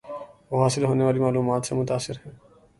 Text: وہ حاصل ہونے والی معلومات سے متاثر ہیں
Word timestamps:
وہ 0.51 0.63
حاصل 0.63 0.83
ہونے 0.85 1.03
والی 1.03 1.19
معلومات 1.19 1.65
سے 1.65 1.75
متاثر 1.75 2.15
ہیں 2.25 2.31